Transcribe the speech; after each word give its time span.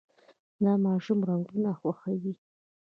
دا 0.63 0.73
ماشوم 0.85 1.19
رنګونه 1.29 1.69
خوښوي. 1.79 2.33